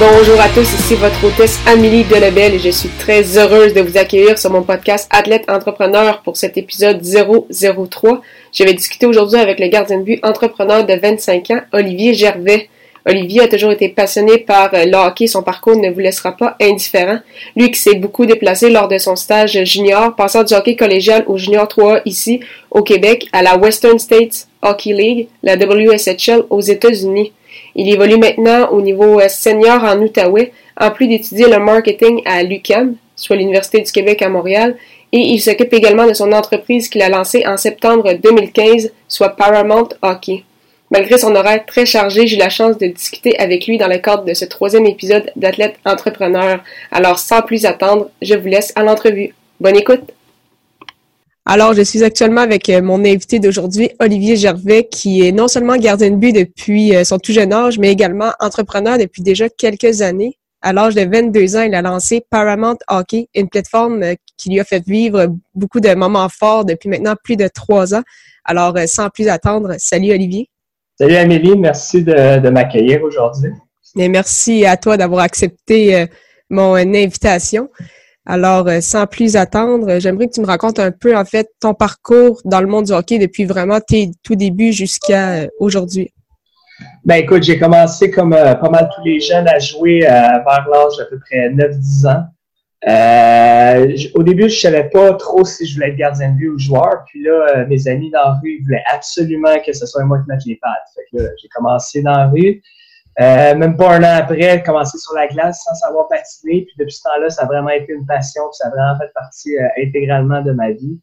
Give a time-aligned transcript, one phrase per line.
[0.00, 3.98] Bonjour à tous, ici votre hôtesse Amélie Delebel et je suis très heureuse de vous
[3.98, 8.22] accueillir sur mon podcast Athlète Entrepreneur pour cet épisode 003.
[8.52, 12.68] Je vais discuter aujourd'hui avec le gardien de but entrepreneur de 25 ans, Olivier Gervais.
[13.06, 17.18] Olivier a toujours été passionné par le hockey, son parcours ne vous laissera pas indifférent.
[17.56, 21.38] Lui qui s'est beaucoup déplacé lors de son stage junior, passant du hockey collégial au
[21.38, 22.38] junior 3 ici
[22.70, 27.32] au Québec à la Western States Hockey League, la WSHL aux États-Unis.
[27.74, 32.42] Il évolue maintenant au niveau euh, senior en Outaouais, en plus d'étudier le marketing à
[32.42, 34.76] l'UQAM, soit l'Université du Québec à Montréal,
[35.12, 39.88] et il s'occupe également de son entreprise qu'il a lancée en septembre 2015, soit Paramount
[40.02, 40.44] Hockey.
[40.90, 43.98] Malgré son horaire très chargé, j'ai eu la chance de discuter avec lui dans le
[43.98, 46.60] cadre de ce troisième épisode d'Athlète Entrepreneur.
[46.90, 49.34] Alors, sans plus attendre, je vous laisse à l'entrevue.
[49.60, 50.17] Bonne écoute!
[51.50, 55.78] Alors, je suis actuellement avec euh, mon invité d'aujourd'hui, Olivier Gervais, qui est non seulement
[55.78, 60.02] gardien de but depuis euh, son tout jeune âge, mais également entrepreneur depuis déjà quelques
[60.02, 60.36] années.
[60.60, 64.60] À l'âge de 22 ans, il a lancé Paramount Hockey, une plateforme euh, qui lui
[64.60, 68.02] a fait vivre beaucoup de moments forts depuis maintenant plus de trois ans.
[68.44, 70.50] Alors, sans plus attendre, salut Olivier.
[71.00, 73.52] Salut Amélie, merci de, m'accueillir aujourd'hui.
[73.96, 76.06] Et merci à toi d'avoir accepté
[76.50, 77.70] mon invitation.
[78.30, 81.72] Alors, euh, sans plus attendre, j'aimerais que tu me racontes un peu, en fait, ton
[81.72, 86.12] parcours dans le monde du hockey depuis vraiment tes tout débuts jusqu'à euh, aujourd'hui.
[87.06, 90.98] Ben écoute, j'ai commencé comme euh, pas mal tous les jeunes à jouer vers l'âge
[90.98, 92.24] d'à peu près 9-10 ans.
[94.14, 97.04] au début, je savais pas trop si je voulais être gardien de but ou joueur.
[97.06, 100.44] Puis là, mes amis dans la rue voulaient absolument que ce soit moi qui mette
[100.44, 100.86] les pattes.
[100.94, 102.60] Fait que j'ai commencé dans la rue.
[103.20, 106.62] Euh, même pas un an après, commencer sur la glace sans savoir patiner.
[106.66, 108.42] Puis depuis ce temps-là, ça a vraiment été une passion.
[108.52, 111.00] ça a vraiment fait partie euh, intégralement de ma vie.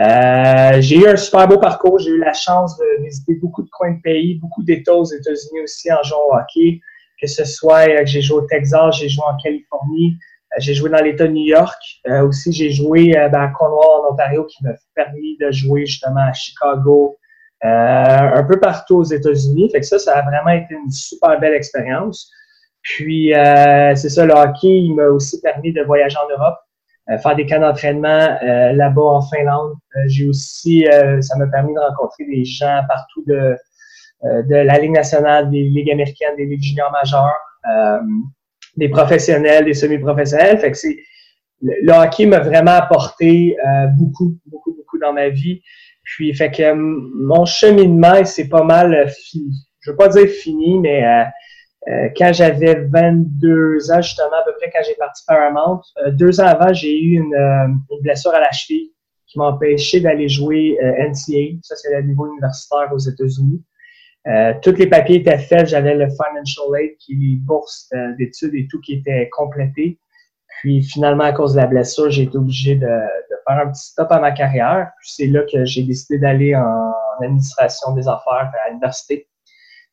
[0.00, 2.00] Euh, j'ai eu un super beau parcours.
[2.00, 5.60] J'ai eu la chance de visiter beaucoup de coins de pays, beaucoup d'États aux États-Unis
[5.62, 6.80] aussi en jouant au hockey.
[7.20, 10.16] Que ce soit que j'ai joué au Texas, j'ai joué en Californie,
[10.58, 11.80] j'ai joué dans l'État de New York.
[12.24, 16.32] aussi, j'ai joué ben, à Cornwall, en Ontario, qui m'a permis de jouer justement à
[16.32, 17.23] Chicago, euh,
[17.64, 19.70] un peu partout aux États-Unis.
[19.70, 22.30] Fait que ça, ça a vraiment été une super belle expérience.
[22.84, 26.58] Puis, euh, c'est ça, le hockey, il m'a aussi permis de voyager en Europe,
[27.10, 29.72] euh, faire des camps d'entraînement là-bas en Finlande.
[30.06, 30.86] J'ai aussi,
[31.20, 33.56] ça m'a permis de rencontrer des gens partout de,
[34.22, 37.34] la Ligue nationale, des ligues américaines, des ligues juniors majeures,
[38.76, 40.58] des professionnels, des semi-professionnels.
[40.58, 40.78] Fait que
[41.62, 43.56] le hockey m'a vraiment apporté
[43.96, 45.62] beaucoup, beaucoup, beaucoup dans ma vie.
[46.04, 49.54] Puis, fait que euh, mon cheminement, c'est pas mal euh, fini.
[49.80, 54.70] Je veux pas dire fini, mais euh, quand j'avais 22 ans, justement, à peu près
[54.70, 55.82] quand j'ai parti Paramount,
[56.12, 58.92] deux ans avant, j'ai eu une, une, blessure à la cheville
[59.26, 61.58] qui m'a empêché d'aller jouer NCA.
[61.62, 63.62] Ça, c'est le niveau universitaire aux États-Unis.
[64.26, 65.66] Euh, tous les papiers étaient faits.
[65.66, 69.98] J'avais le financial aid, qui est les bourses d'études et tout qui était complété.
[70.60, 72.86] Puis finalement, à cause de la blessure, j'ai été obligé de,
[73.46, 74.90] faire un petit stop à ma carrière.
[75.00, 79.28] Puis c'est là que j'ai décidé d'aller en, administration des affaires à l'université.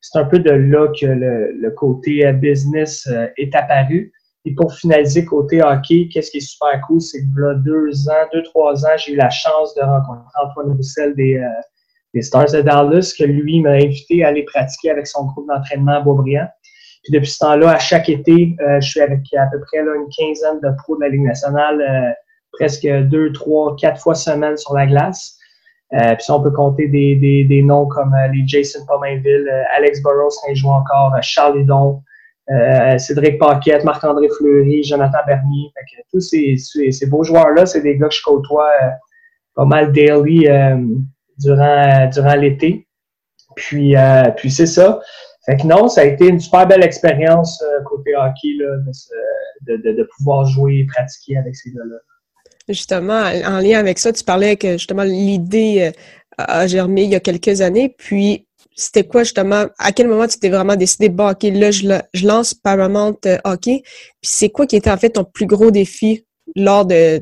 [0.00, 4.12] C'est un peu de là que le, côté euh, business euh, est apparu.
[4.44, 8.26] Et pour finaliser côté hockey, qu'est-ce qui est super cool, c'est que là, deux ans,
[8.32, 11.46] deux, trois ans, j'ai eu la chance de rencontrer Antoine Roussel des, euh,
[12.12, 15.92] des Stars de Dallas, que lui m'a invité à aller pratiquer avec son groupe d'entraînement
[15.92, 16.48] à Beaubriand.
[17.04, 20.08] Puis depuis ce temps-là, à chaque été, je suis avec à peu près là, une
[20.16, 22.14] quinzaine de pros de la Ligue nationale
[22.52, 25.38] presque deux, trois, quatre fois semaine sur la glace.
[25.94, 29.62] Euh, puis on peut compter des, des, des noms comme euh, les Jason Pomainville, euh,
[29.76, 32.02] Alex Burrows qui joue encore, Charles Hudon,
[32.98, 35.70] Cédric Paquette, Marc-André Fleury, Jonathan Bernier.
[35.74, 38.68] Fait que tous ces, ces, beaux joueurs-là, c'est des gars que je côtoie
[39.54, 40.48] pas mal daily
[41.38, 42.86] durant, durant l'été.
[43.56, 43.94] Puis,
[44.36, 45.00] puis c'est ça.
[45.46, 48.76] Fait que non, ça a été une super belle expérience côté hockey là,
[49.62, 51.96] de, de, de, pouvoir jouer et pratiquer avec ces gars-là.
[52.68, 56.02] Justement, en lien avec ça, tu parlais que justement l'idée euh,
[56.38, 57.94] a germé il y a quelques années.
[57.96, 62.26] Puis, c'était quoi justement, à quel moment tu t'es vraiment décidé, bon, OK, là, je,
[62.26, 63.82] lance Paramount euh, Hockey.
[63.82, 66.24] Puis, c'est quoi qui était en fait ton plus gros défi
[66.56, 67.18] lors de,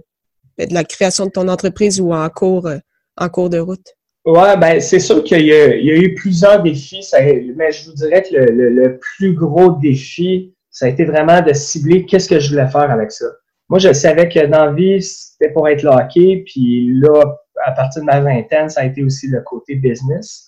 [0.59, 2.79] de la création de ton entreprise ou en cours, euh,
[3.17, 3.95] en cours de route?
[4.27, 7.09] Ouais, ben c'est sûr qu'il y, a eu plusieurs défis,
[7.57, 11.55] mais je vous dirais que le, le plus gros défi, ça a été vraiment de
[11.55, 13.25] cibler qu'est-ce que je voulais faire avec ça.
[13.71, 18.03] Moi, je savais que dans la vie, c'était pour être hockey, puis là, à partir
[18.03, 20.45] de ma vingtaine, ça a été aussi le côté business.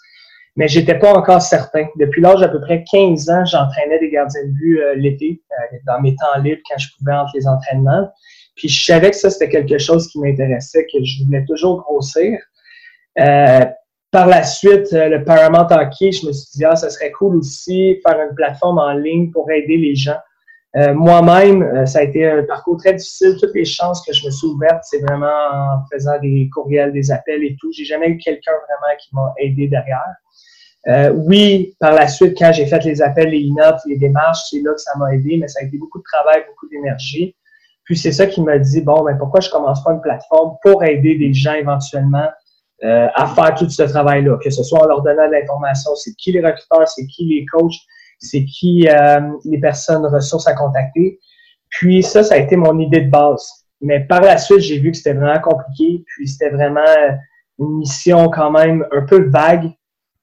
[0.57, 1.87] Mais j'étais pas encore certain.
[1.97, 5.77] Depuis l'âge d'à peu près 15 ans, j'entraînais des gardiens de but euh, l'été, euh,
[5.87, 8.11] dans mes temps libres, quand je pouvais entre les entraînements.
[8.55, 12.39] Puis je savais que ça, c'était quelque chose qui m'intéressait, que je voulais toujours grossir.
[13.19, 13.65] Euh,
[14.11, 17.37] par la suite, euh, le Paramount Hockey, je me suis dit, ah, ça serait cool
[17.37, 20.19] aussi faire une plateforme en ligne pour aider les gens.
[20.77, 23.37] Euh, moi-même, euh, ça a été un parcours très difficile.
[23.39, 27.11] Toutes les chances que je me suis ouverte, c'est vraiment en faisant des courriels, des
[27.11, 27.71] appels et tout.
[27.73, 30.15] J'ai jamais eu quelqu'un vraiment qui m'a aidé derrière.
[30.89, 34.61] Euh, oui, par la suite, quand j'ai fait les appels, les notes, les démarches, c'est
[34.61, 37.37] là que ça m'a aidé, mais ça a été beaucoup de travail, beaucoup d'énergie.
[37.85, 40.83] Puis c'est ça qui m'a dit, bon, ben pourquoi je commence pas une plateforme pour
[40.83, 42.29] aider des gens éventuellement
[42.85, 46.15] euh, à faire tout ce travail-là, que ce soit en leur donnant de l'information, c'est
[46.15, 47.75] qui les recruteurs, c'est qui les coachs,
[48.23, 51.19] c'est qui euh, les personnes ressources à contacter.
[51.71, 53.47] Puis ça, ça a été mon idée de base.
[53.81, 57.13] Mais par la suite, j'ai vu que c'était vraiment compliqué, puis c'était vraiment euh,
[57.59, 59.71] une mission quand même un peu vague.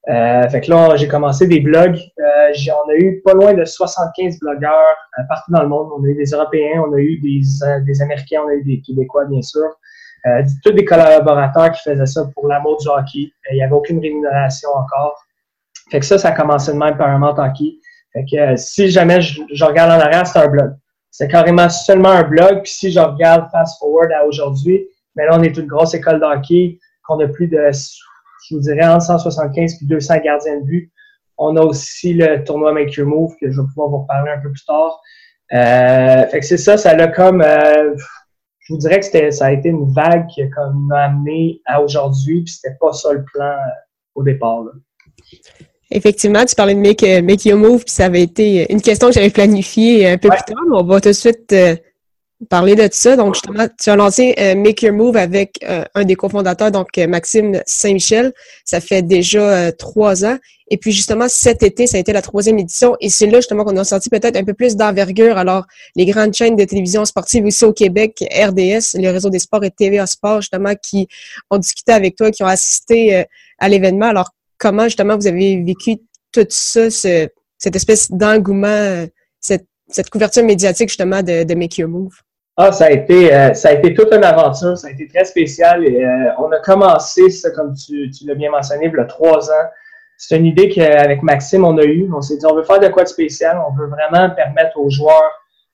[0.08, 1.98] Euh, fait que là, j'ai commencé des blogs.
[2.18, 2.52] Euh,
[2.86, 4.96] on a eu pas loin de 75 blogueurs
[5.28, 5.88] partout dans le monde.
[5.98, 7.40] On a eu des Européens, on a eu des,
[7.84, 9.68] des Américains, on a eu des Québécois, bien sûr.
[10.26, 13.32] Euh, tous des collaborateurs qui faisaient ça pour l'amour du hockey.
[13.46, 15.18] Euh, il n'y avait aucune rémunération encore.
[15.90, 17.78] Fait que ça, ça a commencé de même par un hockey.
[18.12, 20.74] Fait que euh, si jamais je, regarde en arrière, c'est un blog.
[21.10, 22.62] C'est carrément seulement un blog.
[22.62, 24.86] Puis si je regarde fast forward à aujourd'hui,
[25.16, 27.70] mais là, on est une grosse école de hockey, qu'on a plus de,
[28.48, 30.92] je vous dirais, entre 175 puis 200 gardiens de but.
[31.38, 34.40] On a aussi le tournoi Make Your Move, que je vais pouvoir vous reparler un
[34.40, 35.00] peu plus tard.
[35.52, 37.42] Euh, fait que c'est ça, ça l'a comme
[38.70, 42.44] je vous dirais que c'était, ça a été une vague qui m'a amené à aujourd'hui,
[42.44, 43.70] puis c'était pas ça le plan euh,
[44.14, 44.62] au départ.
[45.90, 49.08] Effectivement, tu parlais de make, euh, make Your Move, puis ça avait été une question
[49.08, 51.74] que j'avais planifiée un peu plus tard, mais on va tout de suite euh,
[52.48, 53.16] parler de ça.
[53.16, 58.32] Donc, justement, tu as lancé Make Your Move avec un des cofondateurs, donc Maxime Saint-Michel.
[58.64, 60.38] Ça fait déjà trois ans.
[60.70, 63.64] Et puis justement, cet été, ça a été la troisième édition et c'est là justement
[63.64, 65.36] qu'on a sorti peut-être un peu plus d'envergure.
[65.36, 65.66] Alors,
[65.96, 69.70] les grandes chaînes de télévision sportive ici au Québec, RDS, le réseau des sports et
[69.72, 71.08] TVA Sport, justement, qui
[71.50, 73.24] ont discuté avec toi, qui ont assisté euh,
[73.58, 74.06] à l'événement.
[74.06, 75.96] Alors, comment justement vous avez vécu
[76.32, 79.06] tout ça, cette espèce d'engouement, euh,
[79.40, 82.14] cette, couverture médiatique justement de, Make Your Move?
[82.56, 85.24] Ah, ça a été euh, ça a été toute une aventure, ça a été très
[85.24, 85.84] spécial.
[85.84, 86.04] Et,
[86.38, 89.66] on a commencé ça, comme tu, tu l'as bien mentionné, il y a trois ans
[90.22, 92.06] c'est une idée qu'avec Maxime, on a eue.
[92.14, 93.58] On s'est dit, on veut faire de quoi de spécial.
[93.66, 95.32] On veut vraiment permettre aux joueurs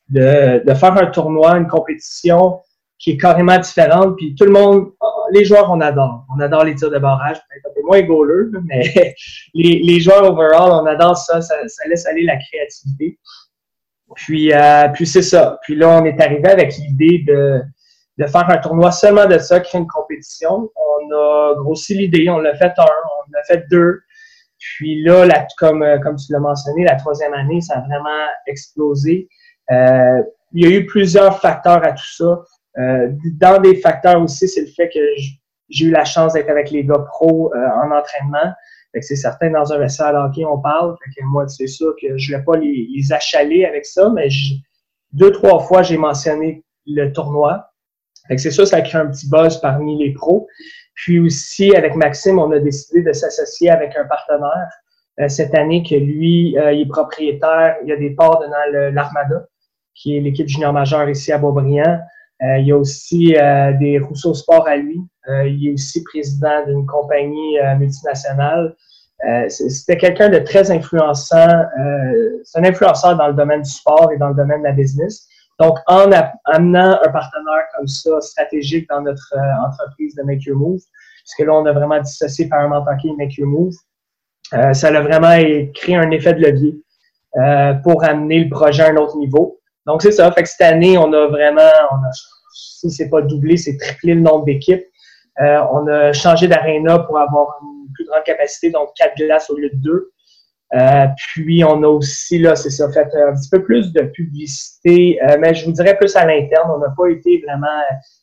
[0.08, 2.60] de, de faire un tournoi, une compétition
[2.96, 4.16] qui est carrément différente.
[4.16, 4.92] Puis tout le monde,
[5.32, 6.24] les joueurs, on adore.
[6.34, 9.14] On adore les tirs de barrage, peut-être un peu moins goaleux, mais
[9.54, 11.40] les, les joueurs overall, on adore ça.
[11.40, 11.56] Ça,
[11.88, 13.18] laisse aller la créativité.
[14.14, 15.58] Puis, euh, puis c'est ça.
[15.62, 17.60] Puis là, on est arrivé avec l'idée de,
[18.18, 20.70] de faire un tournoi seulement de ça, créer une compétition.
[20.76, 24.00] On a grossi l'idée, on l'a fait un, on l'a fait deux.
[24.58, 25.26] Puis là,
[25.58, 29.28] comme, euh, comme tu l'as mentionné, la troisième année, ça a vraiment explosé.
[29.70, 32.42] Euh, il y a eu plusieurs facteurs à tout ça.
[32.78, 35.00] Euh, dans des facteurs aussi, c'est le fait que
[35.68, 38.52] j'ai eu la chance d'être avec les gars pros en entraînement.
[39.00, 40.94] c'est certain, dans un vestiaire hockey, on parle.
[41.04, 44.28] Fait que moi, c'est sûr que je ne vais pas les, achaler avec ça, mais
[45.12, 47.68] deux, trois fois, j'ai mentionné le tournoi.
[48.36, 50.46] c'est sûr, ça a créé un petit buzz parmi les pros.
[50.94, 54.70] Puis aussi, avec Maxime, on a décidé de s'associer avec un partenaire
[55.20, 58.90] euh, cette année que lui, euh, il est propriétaire, il y a des parts dans
[58.92, 59.46] l'Armada,
[59.94, 62.00] qui est l'équipe junior majeure ici à Beaubriand.
[62.42, 63.34] Euh, il y a aussi
[63.78, 65.00] des Rousseau Sport à lui.
[65.28, 68.74] il est aussi président d'une compagnie multinationale.
[69.48, 71.64] C'était quelqu'un de très influençant.
[72.44, 75.26] C'est un influenceur dans le domaine du sport et dans le domaine de la business.
[75.58, 76.10] Donc, en
[76.44, 80.80] amenant un partenaire comme ça, stratégique dans notre euh, entreprise de Make Your Move,
[81.24, 83.74] puisque là, on a vraiment dissocié Paramount Hockey et Make Your Move,
[84.52, 85.34] euh, ça a vraiment
[85.74, 86.74] créé un effet de levier
[87.36, 89.60] euh, pour amener le projet à un autre niveau.
[89.86, 90.30] Donc, c'est ça.
[90.32, 92.10] Fait que cette année, on a vraiment, on a,
[92.52, 94.84] si c'est pas doublé, c'est triplé le nombre d'équipes.
[95.38, 99.70] on a changé d'aréna pour avoir une plus grande capacité, donc quatre glaces au lieu
[99.70, 100.12] de deux.
[100.74, 105.18] Euh, puis on a aussi, là, c'est ça, fait un petit peu plus de publicité,
[105.22, 106.70] euh, mais je vous dirais plus à l'interne.
[106.74, 107.66] On n'a pas été vraiment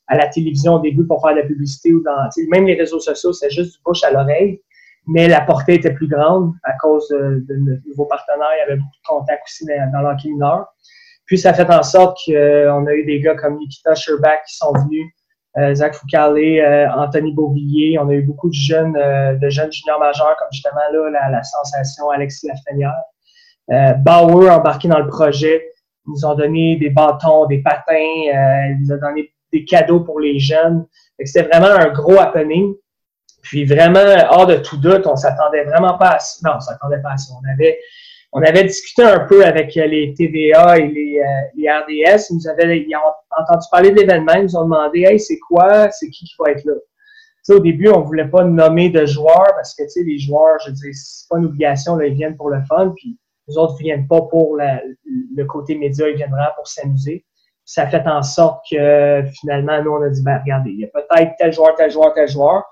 [0.07, 2.99] à la télévision au début pour faire de la publicité ou dans même les réseaux
[2.99, 4.61] sociaux, c'est juste du bouche à l'oreille.
[5.07, 8.47] Mais la portée était plus grande à cause de, de notre nouveau partenaire.
[8.55, 10.72] Il y avait beaucoup de contacts aussi dans, dans l'hockey mineur.
[11.33, 14.71] Puis ça fait en sorte qu'on a eu des gars comme Nikita Sherbach qui sont
[14.71, 15.11] venus
[15.57, 17.97] euh, Zach Foucault, euh, Anthony Beauvillier.
[17.97, 21.41] On a eu beaucoup de jeunes, euh, de jeunes juniors majeurs, comme justement là, la,
[21.41, 23.97] sensation Alexis Lafrenière.
[24.03, 25.71] Bauer embarqué dans le projet.
[26.05, 30.01] Ils nous ont donné des bâtons, des patins, euh, ils nous ont donné des cadeaux
[30.01, 30.85] pour les jeunes.
[31.25, 32.75] C'était vraiment un gros happening.
[33.41, 36.47] Puis vraiment, hors de tout doute, on s'attendait vraiment pas à ça.
[36.47, 37.33] Non, on s'attendait pas à ça.
[37.33, 37.79] On avait,
[38.35, 42.29] on avait discuté un peu avec les TVA et les, euh, les RDS.
[42.31, 44.33] Ils nous avaient ils ont entendu parler de l'événement.
[44.33, 45.91] Ils nous ont demandé, hey, c'est quoi?
[45.91, 46.73] C'est qui qui va être là?
[47.49, 51.27] au début, on voulait pas nommer de joueurs parce que, les joueurs, je dire, c'est
[51.29, 55.43] pas une obligation, ils viennent pour le fun, puis les autres viennent pas pour le
[55.43, 57.25] côté média, ils viennent vraiment pour s'amuser.
[57.65, 60.87] Ça fait en sorte que, finalement, nous, on a dit, ben, regardez, il y a
[60.87, 62.63] peut-être tel joueur, tel joueur, tel joueur.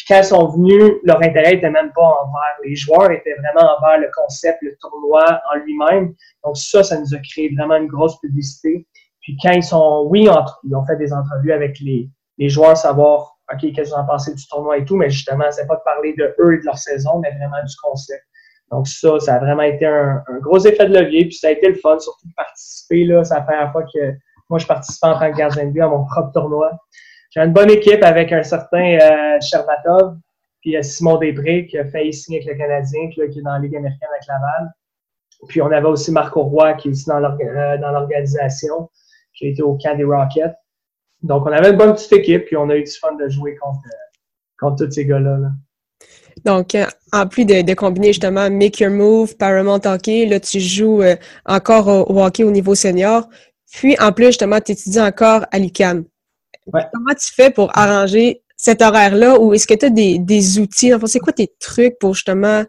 [0.00, 3.76] Puis quand ils sont venus, leur intérêt était même pas envers les joueurs, était vraiment
[3.76, 6.14] envers le concept, le tournoi en lui-même.
[6.42, 8.86] Donc ça, ça nous a créé vraiment une grosse publicité.
[9.20, 10.26] Puis quand ils sont, oui,
[10.64, 14.34] ils ont fait des entrevues avec les, les joueurs, savoir OK, qu'est-ce qu'ils ont pensé
[14.34, 16.78] du tournoi et tout, mais justement, c'est pas de parler de eux et de leur
[16.78, 18.24] saison, mais vraiment du concept.
[18.70, 21.68] Donc ça, ça a vraiment été un, gros effet de levier, puis ça a été
[21.68, 23.04] le fun, surtout de participer.
[23.04, 24.14] Là, c'est la première fois que
[24.48, 26.72] moi, je participe en tant que gardien de but à mon propre tournoi.
[27.30, 29.38] J'ai une bonne équipe avec un certain euh,
[30.60, 33.58] puis euh, Simon Després qui a fait ici avec le Canadien, qui, est dans la
[33.60, 34.72] Ligue américaine avec Laval.
[35.48, 38.90] Puis on avait aussi Marco Roy qui est ici dans euh, l'organisation,
[39.34, 40.54] qui a été au camp des Rockets.
[41.22, 43.54] Donc, on avait une bonne petite équipe, puis on a eu du fun de jouer
[43.56, 43.80] contre,
[44.58, 45.38] contre tous ces gars-là.
[46.44, 51.02] Donc, euh, en plus de, combiner justement Make Your Move, Paramount Hockey, là, tu joues
[51.02, 53.28] euh, encore au, hockey au niveau senior.
[53.72, 55.58] Puis, en plus, justement, tu étudies encore à
[56.72, 60.94] Comment tu fais pour arranger cet horaire-là ou est-ce que tu as des, outils?
[60.94, 62.64] Enfin, c'est quoi tes trucs pour justement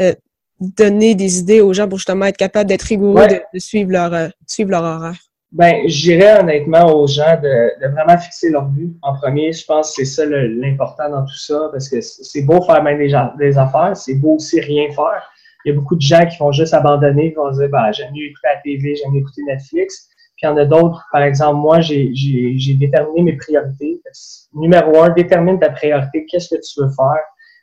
[0.00, 0.14] euh,
[0.58, 4.70] donner des idées aux gens pour justement être capable d'être rigoureux, de, suivre, leur, suivre
[4.70, 5.18] leur horaire?
[5.52, 9.52] Ben, j'irais honnêtement aux gens de, de, vraiment fixer leur but en premier.
[9.52, 12.98] Je pense que c'est ça l'important dans tout ça, parce que c'est beau faire même
[12.98, 15.30] des, des affaires, c'est beau aussi rien faire.
[15.64, 18.12] Il y a beaucoup de gens qui vont juste abandonner, qui vont dire, ben, j'aime
[18.12, 20.08] mieux écouter la TV, j'aime mieux écouter Netflix.
[20.36, 24.00] Puis il y en a d'autres, par exemple, moi, j'ai déterminé mes priorités.
[24.52, 27.22] Numéro un, détermine ta priorité, qu'est-ce que tu veux faire,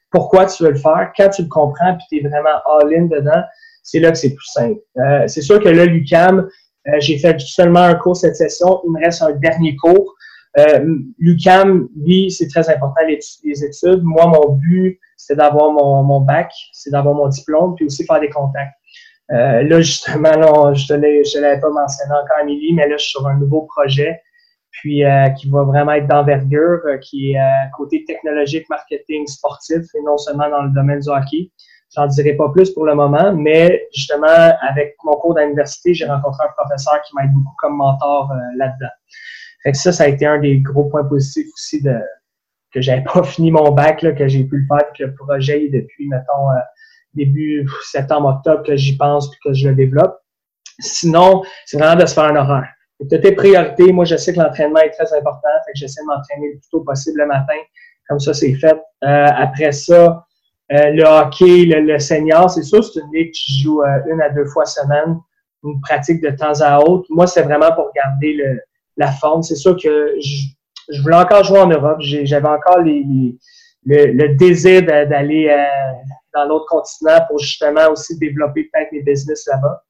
[0.10, 1.12] pourquoi tu veux le faire.
[1.16, 3.44] Quand tu le comprends, puis tu es vraiment all-in dedans,
[3.84, 4.80] c'est là que c'est plus simple.
[4.98, 6.48] Euh, c'est sûr que là, l'UCAM,
[6.88, 8.82] euh, j'ai fait seulement un cours cette session.
[8.86, 10.16] Il me reste un dernier cours.
[10.60, 13.20] Euh, L'UCAM, lui, c'est très important les,
[13.64, 14.04] études.
[14.04, 18.20] Moi, mon but, c'est d'avoir mon, mon, bac, c'est d'avoir mon diplôme, puis aussi faire
[18.20, 18.74] des contacts.
[19.32, 23.12] Euh, là, justement, là, je ne l'avais pas mentionné encore, Amélie, mais là, je suis
[23.12, 24.22] sur un nouveau projet,
[24.72, 27.40] puis euh, qui va vraiment être d'envergure, euh, qui est
[27.78, 31.52] côté technologique, marketing, sportif, et non seulement dans le domaine du hockey.
[31.96, 36.46] J'en dirai pas plus pour le moment, mais justement, avec mon cours d'université, j'ai rencontré
[36.46, 38.92] un professeur qui m'aide beaucoup comme mentor euh, là-dedans.
[39.64, 41.96] Fait que ça, ça a été un des gros points positifs aussi de
[42.74, 45.66] que j'avais pas fini mon bac, là, que j'ai pu le faire, que le projet
[45.66, 46.50] est depuis, mettons,
[47.14, 50.18] début septembre-octobre que j'y pense puis que je le développe.
[50.80, 52.70] Sinon, c'est vraiment de se faire un horaire.
[53.10, 53.92] Tu tes priorités.
[53.92, 56.70] Moi, je sais que l'entraînement est très important, fait que j'essaie de m'entraîner le plus
[56.70, 57.58] tôt possible le matin.
[58.08, 58.80] Comme ça, c'est fait.
[59.04, 60.26] Euh, après ça,
[60.72, 64.30] euh, le hockey, le, senior, c'est sûr, c'est une ligue qui joue euh, une à
[64.30, 65.18] deux fois semaine,
[65.64, 67.06] une pratique de temps à autre.
[67.10, 68.60] Moi, c'est vraiment pour garder le,
[68.98, 69.44] la forme.
[69.44, 70.48] C'est sûr que je,
[70.94, 71.98] je, voulais encore jouer en Europe.
[72.00, 73.04] J'avais encore les,
[73.86, 75.66] le, le, désir d'aller euh,
[76.34, 79.84] dans l'autre continent pour justement aussi développer peut-être mes business là-bas.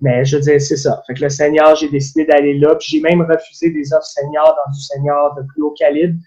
[0.00, 1.00] Mais je dire, c'est ça.
[1.06, 2.74] Fait que le senior, j'ai décidé d'aller là.
[2.74, 6.18] Puis j'ai même refusé des offres seniors dans du senior de plus haut calibre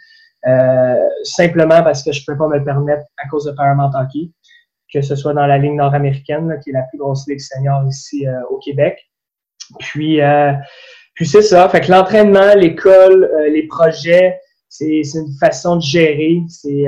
[0.48, 4.30] euh, simplement parce que je ne peux pas me permettre à cause de Paramount Hockey,
[4.94, 8.28] que ce soit dans la ligne nord-américaine, qui est la plus grosse ligue senior ici
[8.28, 9.00] euh, au Québec.
[9.80, 10.54] Puis, euh,
[11.16, 11.68] puis c'est ça.
[11.70, 14.40] Fait que l'entraînement, l'école, les projets,
[14.78, 16.42] c'est une façon de gérer.
[16.48, 16.86] C'est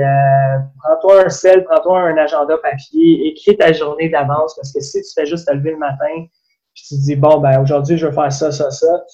[0.82, 5.08] prends-toi un sel, prends-toi un agenda papier, écris ta journée d'avance parce que si tu
[5.14, 6.26] fais juste te lever le matin,
[6.74, 9.04] puis tu te dis bon ben aujourd'hui je vais faire ça, ça, ça,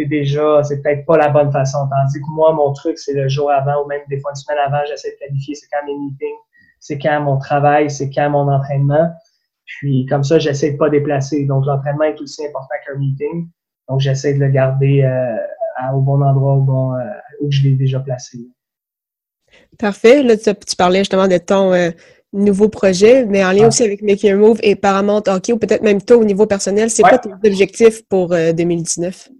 [0.00, 1.78] c'est déjà, c'est peut-être pas la bonne façon.
[1.90, 4.58] Tandis que moi, mon truc, c'est le jour avant ou même des fois une semaine
[4.64, 6.38] avant, j'essaie de planifier c'est quand mes meetings,
[6.78, 9.10] c'est quand mon travail, c'est quand mon entraînement.
[9.66, 11.44] Puis comme ça, j'essaie de pas déplacer.
[11.44, 13.48] Donc l'entraînement est aussi important qu'un meeting.
[13.88, 16.98] Donc j'essaie de le garder euh, au bon endroit, au bon, euh,
[17.40, 18.38] où je l'ai déjà placé.
[19.78, 20.22] Parfait.
[20.22, 21.90] Là, tu, parlais justement de ton euh,
[22.32, 25.82] nouveau projet, mais en lien aussi avec Make Your Move et Paramount Hockey, ou peut-être
[25.82, 29.30] même toi au niveau personnel, c'est quoi tes objectifs pour 2019?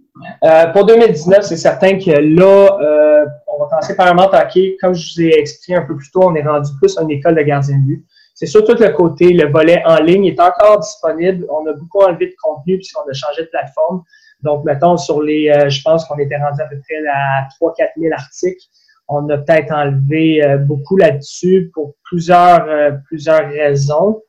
[0.43, 4.77] Euh, pour 2019, c'est certain que là, euh, on va commencer par un hockey.
[4.81, 7.11] Comme je vous ai expliqué un peu plus tôt, on est rendu plus à une
[7.11, 8.05] école de gardien de but.
[8.33, 11.45] C'est surtout le côté, le volet en ligne est encore disponible.
[11.49, 14.03] On a beaucoup enlevé de contenu puisqu'on a changé de plateforme.
[14.43, 17.89] Donc, mettons, sur les, euh, je pense qu'on était rendu à peu près à 3-4
[17.97, 18.63] 000 articles.
[19.07, 22.65] On a peut-être enlevé beaucoup là-dessus pour plusieurs,
[23.09, 24.21] plusieurs raisons.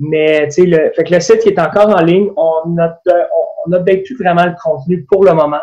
[0.00, 2.74] Mais, tu sais, le, fait que le site qui est encore en ligne, on,
[3.66, 5.60] n'update plus vraiment le contenu pour le moment.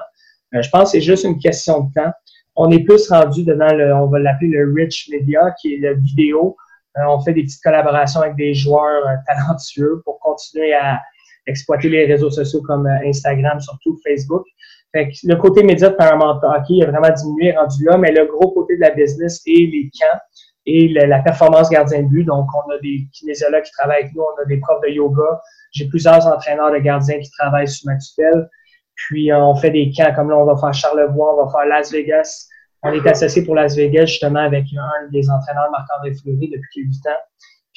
[0.53, 2.11] Euh, je pense que c'est juste une question de temps.
[2.55, 5.93] On est plus rendu devant le, on va l'appeler le rich media, qui est la
[5.93, 6.55] vidéo.
[6.97, 11.01] Euh, on fait des petites collaborations avec des joueurs talentueux pour continuer à
[11.47, 14.45] exploiter les réseaux sociaux comme Instagram, surtout Facebook.
[14.93, 18.51] Fait le côté média de Paramount Hockey a vraiment diminué, rendu là, mais le gros
[18.51, 20.19] côté de la business et les camps
[20.65, 22.23] et la performance gardien de but.
[22.25, 25.41] Donc, on a des kinésiologues qui travaillent avec nous, on a des profs de yoga.
[25.71, 28.49] J'ai plusieurs entraîneurs de gardiens qui travaillent sous ma tutelle.
[28.95, 31.91] Puis, on fait des camps comme là, on va faire Charlevoix, on va faire Las
[31.91, 32.47] Vegas.
[32.83, 37.07] On est associé pour Las Vegas justement avec un des entraîneurs, Marc-André Fleury, depuis 8
[37.07, 37.21] ans.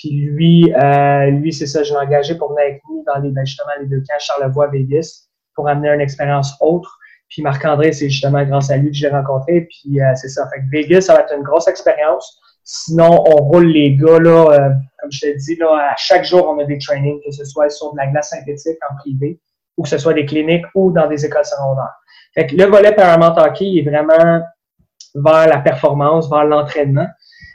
[0.00, 3.30] Puis lui, euh, lui c'est ça, je l'ai engagé pour venir avec nous dans les,
[3.30, 6.90] ben, justement les deux camps Charlevoix-Vegas pour amener une expérience autre.
[7.28, 9.68] Puis Marc-André, c'est justement grâce à lui que j'ai rencontré.
[9.68, 10.48] Puis euh, c'est ça.
[10.48, 12.40] Fait que Vegas, ça va être une grosse expérience.
[12.64, 16.48] Sinon, on roule les gars, là, euh, comme je te dis, là, à chaque jour,
[16.48, 19.38] on a des trainings, que ce soit sur de la glace synthétique en privé,
[19.76, 21.94] ou que ce soit des cliniques ou dans des écoles secondaires.
[22.34, 24.42] Fait que le volet Paramount Hockey est vraiment
[25.14, 27.06] vers la performance, vers l'entraînement.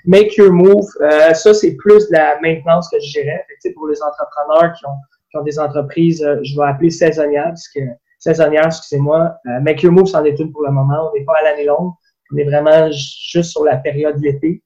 [0.08, 3.46] Make Your Move, euh, ça, c'est plus de la maintenance que je dirais.
[3.62, 4.98] Fait pour les entrepreneurs qui ont,
[5.32, 7.80] qui ont des entreprises, je vais appeler saisonnières, puisque
[8.20, 9.36] saisonnière, excusez-moi.
[9.48, 11.10] Euh, Make Your Move, c'en est une pour le moment.
[11.10, 11.94] On n'est pas à l'année longue.
[12.32, 14.64] On est vraiment juste sur la période d'été.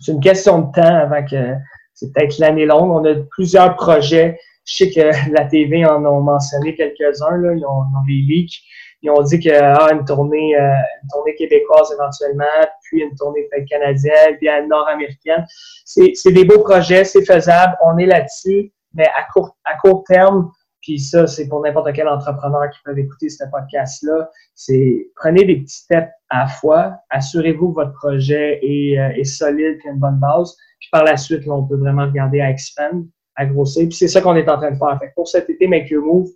[0.00, 1.54] C'est une question de temps avant que
[1.94, 2.90] c'est peut-être l'année longue.
[2.90, 4.38] On a plusieurs projets.
[4.64, 7.36] Je sais que la TV en ont mentionné quelques-uns.
[7.36, 7.54] Là.
[7.54, 8.62] Ils, ont, des leaks.
[9.02, 12.44] Ils ont dit que ah, une tournée, euh, une tournée québécoise éventuellement,
[12.82, 15.44] puis une tournée canadienne, puis nord-américaine.
[15.84, 17.76] C'est, des beaux projets, c'est faisable.
[17.84, 20.50] On est là-dessus, mais à court, à court terme,
[20.80, 24.30] puis ça, c'est pour n'importe quel entrepreneur qui peut écouter ce podcast-là.
[24.54, 29.24] C'est prenez des petits steps à la fois, assurez-vous que votre projet est, euh, est
[29.24, 30.56] solide et une bonne base.
[30.80, 33.88] Puis par la suite, là, on peut vraiment regarder à expand, à grossir.
[33.88, 34.98] Puis c'est ça qu'on est en train de faire.
[34.98, 36.28] Fait pour cet été, Make Your Move,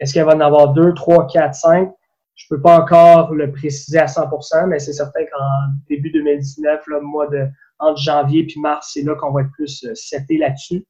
[0.00, 1.90] est-ce qu'il va en avoir deux, trois, quatre, cinq?
[2.38, 7.00] Je peux pas encore le préciser à 100%, mais c'est certain qu'en début 2019, le
[7.00, 7.46] mois de
[7.80, 10.84] entre janvier puis mars, c'est là qu'on va être plus euh, seté là-dessus.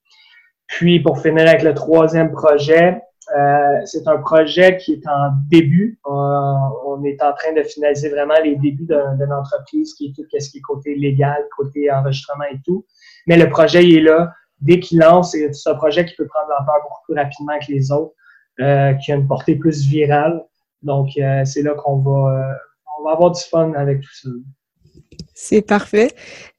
[0.66, 3.00] Puis, pour finir avec le troisième projet,
[3.36, 5.98] euh, c'est un projet qui est en début.
[6.04, 10.50] on est en train de finaliser vraiment les débuts d'une entreprise qui est tout ce
[10.50, 12.86] qui est côté légal, côté enregistrement et tout.
[13.26, 14.32] Mais le projet il est là.
[14.60, 17.92] Dès qu'il lance, c'est un projet qui peut prendre l'ampleur beaucoup plus rapidement que les
[17.92, 18.14] autres,
[18.60, 20.42] euh, qui a une portée plus virale.
[20.82, 22.54] Donc, euh, c'est là qu'on va, euh,
[22.98, 24.28] on va avoir du fun avec tout ça.
[25.34, 26.10] C'est parfait.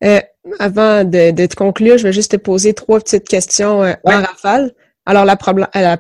[0.04, 0.20] Euh,
[0.60, 4.72] avant de, de, te conclure, je vais juste te poser trois petites questions en rafale.
[5.06, 5.98] Alors, la, la, la,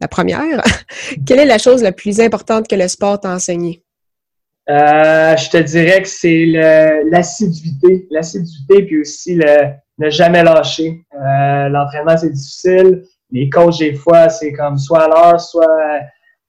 [0.00, 0.62] la première,
[1.26, 3.82] quelle est la chose la plus importante que le sport t'a enseigné?
[4.70, 6.46] Euh, je te dirais que c'est
[7.10, 11.04] l'assiduité, l'assiduité, puis aussi le ne jamais lâcher.
[11.14, 13.04] Euh, L'entraînement, c'est difficile.
[13.30, 15.66] Les coachs, des fois, c'est comme soit à l'heure, soit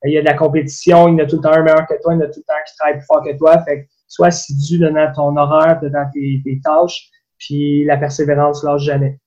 [0.03, 1.87] il y a de la compétition, il y en a tout le temps un meilleur
[1.87, 3.63] que toi, il y en a tout le temps qui travaille plus fort que toi.
[3.63, 8.83] Fait que sois assidu dans ton horaire, dans tes, tes tâches, puis la persévérance lâche
[8.83, 9.19] jamais.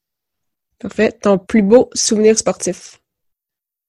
[0.79, 1.13] Parfait.
[1.13, 3.01] Ton plus beau souvenir sportif?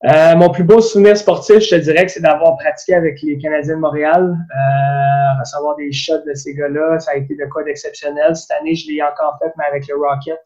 [0.06, 3.38] Euh, mon plus beau souvenir sportif, je te dirais que c'est d'avoir pratiqué avec les
[3.38, 7.00] Canadiens de Montréal, euh, recevoir des shots de ces gars-là.
[7.00, 8.36] Ça a été de quoi d'exceptionnel.
[8.36, 10.40] Cette année, je l'ai encore fait, mais avec le Rocket.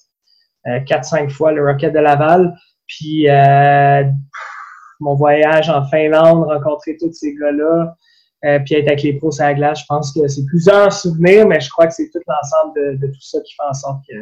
[0.67, 2.53] Euh, 4-5 fois le Rocket de Laval.
[2.87, 4.03] Puis euh,
[5.03, 7.95] mon voyage en Finlande, rencontrer tous ces gars-là,
[8.45, 11.47] euh, puis être avec les pros à la glace, je pense que c'est plusieurs souvenirs,
[11.47, 13.99] mais je crois que c'est tout l'ensemble de, de, tout ça qui fait en sorte
[14.09, 14.15] que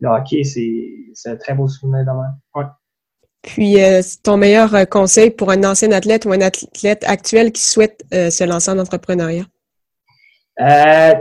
[0.00, 2.26] le hockey, c'est un très beau souvenir de moi.
[2.54, 2.64] Ouais.
[3.46, 7.62] Puis, euh, ton meilleur euh, conseil pour un ancien athlète ou un athlète actuel qui
[7.62, 9.44] souhaite euh, se lancer en entrepreneuriat?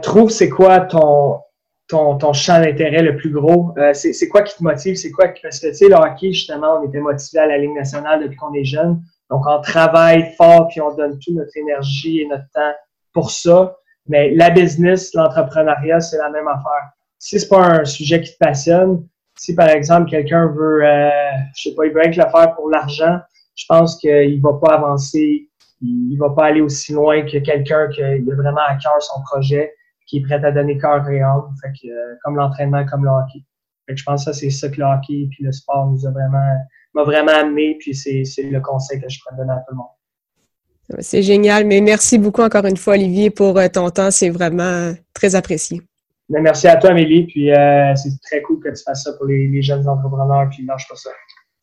[0.02, 1.40] Trouve c'est quoi ton,
[1.88, 3.74] ton, ton champ d'intérêt le plus gros.
[3.78, 4.96] Euh, c'est quoi qui te motive?
[4.96, 5.28] C'est quoi?
[5.42, 8.38] Parce que, tu sais, le hockey, justement, on était motivé à la Ligue nationale depuis
[8.38, 9.02] qu'on est jeune.
[9.30, 12.74] Donc, on travaille fort puis on donne toute notre énergie et notre temps
[13.14, 13.76] pour ça.
[14.08, 16.92] Mais la business, l'entrepreneuriat, c'est la même affaire.
[17.18, 21.10] Si c'est pas un sujet qui te passionne, si par exemple quelqu'un veut, euh,
[21.56, 23.20] je sais pas, il veut rien le faire pour l'argent,
[23.56, 25.50] je pense qu'il va pas avancer,
[25.82, 29.74] il va pas aller aussi loin que quelqu'un qui a vraiment à cœur son projet,
[30.06, 33.10] qui est prêt à donner cœur et âme, fait que, euh, comme l'entraînement, comme le
[33.10, 33.44] hockey.
[33.88, 36.06] Fait que je pense que ça, c'est ça que le hockey puis le sport nous
[36.06, 36.58] a vraiment,
[36.94, 41.00] m'a vraiment amené, puis c'est, le conseil que je pourrais donner à tout le monde.
[41.00, 44.12] C'est génial, mais merci beaucoup encore une fois, Olivier, pour euh, ton temps.
[44.12, 45.82] C'est vraiment très apprécié.
[46.30, 47.26] Mais merci à toi, Amélie.
[47.26, 50.48] Puis euh, c'est très cool que tu fasses ça pour les, les jeunes entrepreneurs.
[50.52, 51.10] Puis lâche pas ça.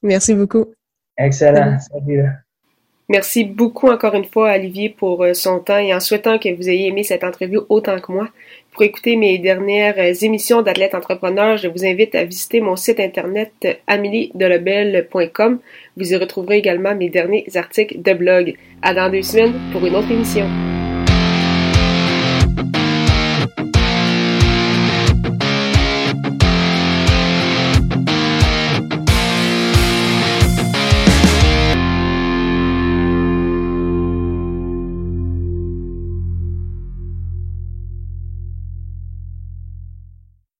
[0.02, 0.74] Merci beaucoup.
[1.16, 1.78] Excellent.
[1.78, 2.24] Salut.
[3.08, 6.54] Merci beaucoup encore une fois à Olivier pour euh, son temps et en souhaitant que
[6.54, 8.28] vous ayez aimé cette entrevue autant que moi.
[8.72, 13.00] Pour écouter mes dernières euh, émissions d'Athlète Entrepreneur, je vous invite à visiter mon site
[13.00, 15.58] internet euh, ameliedelebel.com.
[15.96, 18.54] Vous y retrouverez également mes derniers articles de blog.
[18.80, 20.46] À dans deux semaines pour une autre émission.